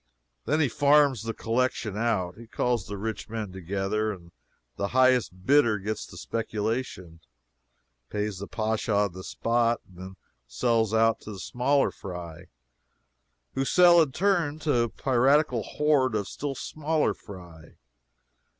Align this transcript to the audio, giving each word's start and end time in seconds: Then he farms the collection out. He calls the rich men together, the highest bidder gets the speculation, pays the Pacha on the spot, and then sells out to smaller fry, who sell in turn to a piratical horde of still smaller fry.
Then 0.45 0.59
he 0.59 0.67
farms 0.67 1.21
the 1.21 1.33
collection 1.35 1.95
out. 1.95 2.35
He 2.35 2.47
calls 2.47 2.87
the 2.87 2.97
rich 2.97 3.29
men 3.29 3.51
together, 3.51 4.17
the 4.75 4.87
highest 4.87 5.45
bidder 5.45 5.77
gets 5.77 6.07
the 6.07 6.17
speculation, 6.17 7.19
pays 8.09 8.39
the 8.39 8.47
Pacha 8.47 8.91
on 8.95 9.11
the 9.13 9.23
spot, 9.23 9.79
and 9.87 9.95
then 9.99 10.15
sells 10.47 10.91
out 10.91 11.19
to 11.19 11.37
smaller 11.37 11.91
fry, 11.91 12.45
who 13.53 13.63
sell 13.63 14.01
in 14.01 14.11
turn 14.11 14.57
to 14.61 14.75
a 14.81 14.89
piratical 14.89 15.61
horde 15.61 16.15
of 16.15 16.27
still 16.27 16.55
smaller 16.55 17.13
fry. 17.13 17.75